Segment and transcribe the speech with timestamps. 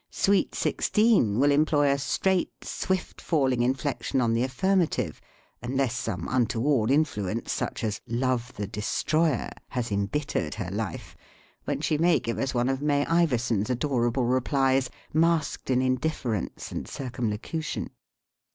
[0.09, 5.21] Sweet Sixteen will employ a straight, swift falling inflection on the affirmative
[5.61, 11.15] (unless some un toward influence, such as "Love the De stroyer," has embittered her life,
[11.65, 16.87] when she may give us one of May Iverson's adorable replies, masked in indifference and
[16.87, 17.91] circum locution).